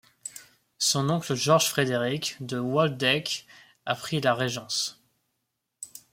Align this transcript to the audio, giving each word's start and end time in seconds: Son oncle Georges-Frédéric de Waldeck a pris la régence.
Son 0.79 1.11
oncle 1.11 1.35
Georges-Frédéric 1.35 2.35
de 2.43 2.57
Waldeck 2.57 3.45
a 3.85 3.93
pris 3.93 4.19
la 4.19 4.33
régence. 4.33 4.99